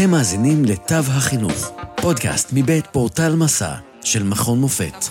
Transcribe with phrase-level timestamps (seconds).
[0.00, 1.72] אתם מאזינים לתו החינוך,
[2.02, 5.04] פודקאסט מבית פורטל מסע של מכון מופת.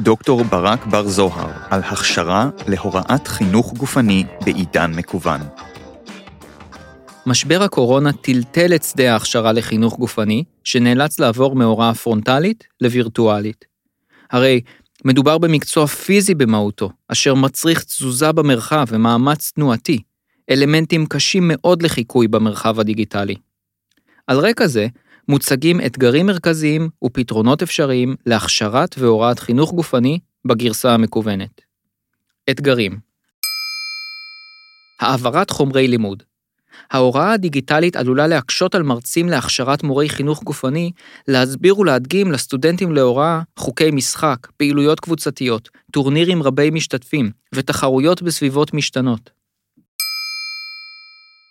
[0.00, 5.40] דוקטור ברק בר זוהר על הכשרה להוראת חינוך גופני בעידן מקוון.
[7.26, 13.64] משבר הקורונה טלטל את שדה ההכשרה לחינוך גופני, שנאלץ לעבור מהוראה פרונטלית לווירטואלית.
[14.30, 14.60] הרי
[15.04, 20.02] מדובר במקצוע פיזי במהותו, אשר מצריך תזוזה במרחב ומאמץ תנועתי,
[20.50, 23.34] אלמנטים קשים מאוד לחיקוי במרחב הדיגיטלי.
[24.26, 24.86] על רקע זה,
[25.28, 31.60] מוצגים אתגרים מרכזיים ופתרונות אפשריים להכשרת והוראת חינוך גופני בגרסה המקוונת.
[32.50, 32.98] אתגרים
[35.00, 36.22] העברת חומרי לימוד
[36.90, 40.90] ההוראה הדיגיטלית עלולה להקשות על מרצים להכשרת מורי חינוך גופני
[41.28, 49.30] להסביר ולהדגים לסטודנטים להוראה חוקי משחק, פעילויות קבוצתיות, טורנירים רבי משתתפים ותחרויות בסביבות משתנות.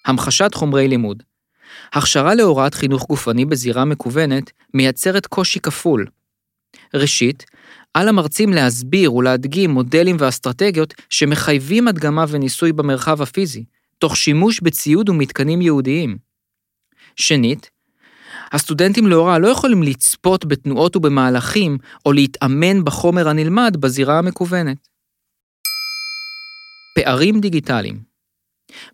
[0.06, 1.24] המחשת חומרי לימוד
[1.94, 6.08] הכשרה להוראת חינוך גופני בזירה מקוונת מייצרת קושי כפול.
[6.94, 7.46] ראשית,
[7.94, 13.64] על המרצים להסביר ולהדגים מודלים ואסטרטגיות שמחייבים הדגמה וניסוי במרחב הפיזי,
[13.98, 16.18] תוך שימוש בציוד ומתקנים ייעודיים.
[17.16, 17.70] שנית,
[18.52, 24.88] הסטודנטים להוראה לא יכולים לצפות בתנועות ובמהלכים או להתאמן בחומר הנלמד בזירה המקוונת.
[26.96, 28.13] פערים דיגיטליים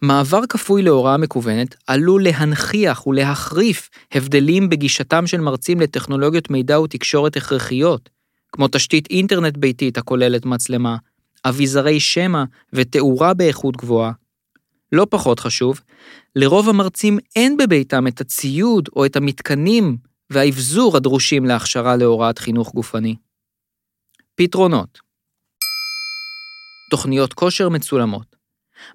[0.01, 8.09] מעבר כפוי להוראה מקוונת עלול להנכיח ולהחריף הבדלים בגישתם של מרצים לטכנולוגיות מידע ותקשורת הכרחיות,
[8.51, 10.97] כמו תשתית אינטרנט ביתית הכוללת מצלמה,
[11.45, 14.11] אביזרי שמע ותאורה באיכות גבוהה,
[14.91, 15.81] לא פחות חשוב,
[16.35, 19.97] לרוב המרצים אין בביתם את הציוד או את המתקנים
[20.29, 23.15] והאבזור הדרושים להכשרה להוראת חינוך גופני.
[24.35, 24.99] פתרונות.
[26.91, 28.38] תוכניות כושר מצולמות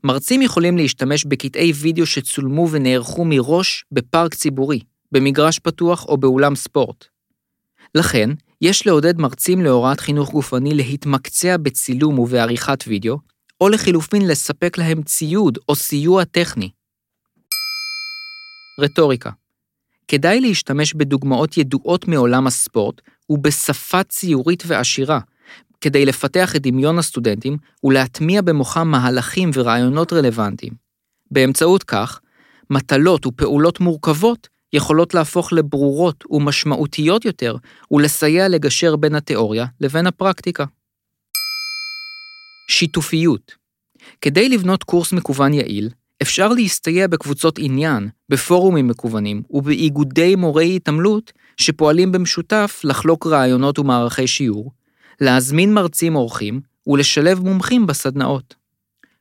[0.05, 4.81] מרצים יכולים להשתמש בקטעי וידאו שצולמו ונערכו מראש בפארק ציבורי,
[5.13, 7.05] במגרש פתוח או באולם ספורט.
[7.95, 13.19] לכן, יש לעודד מרצים להוראת חינוך גופני להתמקצע בצילום ובעריכת וידאו,
[13.61, 16.71] או לחילופין לספק להם ציוד או סיוע טכני.
[18.81, 19.31] רטוריקה
[20.09, 25.21] כדאי להשתמש בדוגמאות ידועות מעולם הספורט ובשפה ציורית ועשירה,
[25.85, 30.73] כדי לפתח את דמיון הסטודנטים ולהטמיע במוחם מהלכים ורעיונות רלוונטיים.
[31.31, 32.21] באמצעות כך,
[32.71, 37.57] מטלות ופעולות מורכבות יכולות להפוך לברורות ומשמעותיות יותר
[37.91, 40.65] ולסייע לגשר בין התיאוריה לבין הפרקטיקה.
[42.71, 43.53] שיתופיות.
[44.21, 45.91] כדי לבנות קורס מקוון יעיל,
[46.23, 54.73] אפשר להסתייע בקבוצות עניין, בפורומים מקוונים ובאיגודי מורי התעמלות שפועלים במשותף לחלוק רעיונות ומערכי שיעור,
[55.21, 58.55] להזמין מרצים אורחים ולשלב מומחים בסדנאות.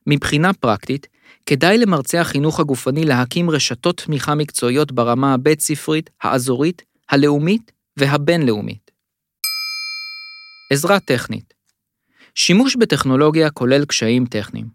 [0.06, 1.06] מבחינה פרקטית,
[1.46, 8.90] כדאי למרצי החינוך הגופני להקים רשתות תמיכה מקצועיות ברמה הבית-ספרית, האזורית, הלאומית והבינלאומית.
[10.72, 11.54] עזרה טכנית
[12.34, 14.66] שימוש בטכנולוגיה כולל קשיים טכניים.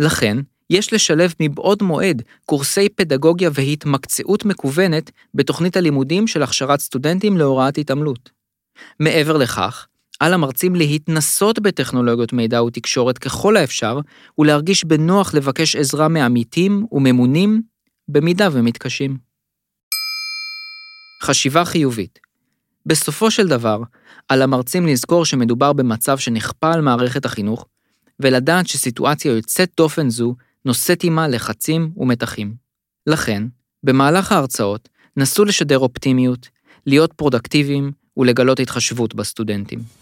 [0.00, 0.36] לכן,
[0.70, 8.30] יש לשלב מבעוד מועד קורסי פדגוגיה והתמקצעות מקוונת בתוכנית הלימודים של הכשרת סטודנטים להוראת התעמלות.
[9.00, 9.86] מעבר לכך,
[10.22, 13.98] על המרצים להתנסות בטכנולוגיות מידע ותקשורת ככל האפשר,
[14.38, 17.62] ולהרגיש בנוח לבקש עזרה מעמיתים וממונים,
[18.08, 19.16] במידה ומתקשים.
[21.22, 22.18] חשיבה חיובית
[22.86, 23.82] בסופו של דבר,
[24.28, 27.66] על המרצים לזכור שמדובר במצב שנכפה על מערכת החינוך,
[28.20, 30.34] ולדעת שסיטואציה יוצאת דופן זו
[30.64, 32.54] נושאת עימה לחצים ומתחים.
[33.06, 33.42] לכן,
[33.82, 36.48] במהלך ההרצאות, נסו לשדר אופטימיות,
[36.86, 40.01] להיות פרודקטיביים ולגלות התחשבות בסטודנטים.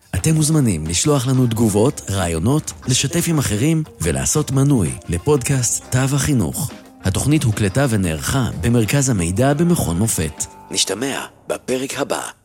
[0.15, 6.71] אתם מוזמנים לשלוח לנו תגובות, רעיונות, לשתף עם אחרים ולעשות מנוי לפודקאסט תו החינוך.
[7.03, 10.45] התוכנית הוקלטה ונערכה במרכז המידע במכון מופת.
[10.71, 12.40] נשתמע בפרק הבא.